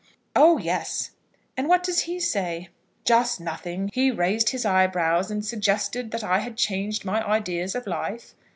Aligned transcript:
"Oh, 0.35 0.57
yes!" 0.57 1.11
"And 1.55 1.67
what 1.69 1.83
does 1.83 1.99
he 2.09 2.19
say?" 2.19 2.69
"Just 3.05 3.39
nothing. 3.39 3.91
He 3.93 4.09
raised 4.09 4.49
his 4.49 4.65
eyebrows, 4.65 5.29
and 5.29 5.45
suggested 5.45 6.09
'that 6.09 6.23
I 6.23 6.39
had 6.39 6.57
changed 6.57 7.05
my 7.05 7.23
ideas 7.23 7.75
of 7.75 7.85
life.' 7.85 8.33